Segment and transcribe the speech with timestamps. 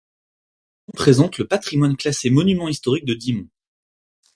[0.03, 3.49] Cette section présente le patrimoine classé monument historique de Dixmont.